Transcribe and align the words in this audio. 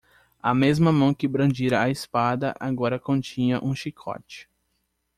A 0.41 0.51
mesma 0.51 0.91
mão 0.91 1.13
que 1.13 1.27
brandira 1.27 1.79
a 1.79 1.87
espada 1.87 2.55
agora 2.59 2.99
continha 2.99 3.63
um 3.63 3.75
chicote. 3.75 4.49